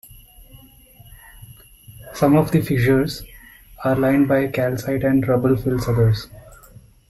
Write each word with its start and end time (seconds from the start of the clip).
Some 2.15 2.35
of 2.35 2.49
the 2.49 2.61
fissures 2.63 3.21
are 3.83 3.95
lined 3.95 4.27
by 4.27 4.47
calcite 4.47 5.03
and 5.03 5.27
rubble 5.27 5.55
fills 5.55 5.87
others. 5.87 6.25